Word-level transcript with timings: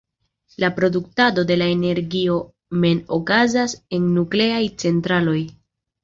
La 0.61 0.69
produktado 0.77 1.41
de 1.49 1.57
la 1.61 1.65
energio 1.73 2.37
mem 2.85 3.01
okazas 3.17 3.75
en 3.97 4.07
nukleaj 4.15 4.63
centraloj. 4.85 5.37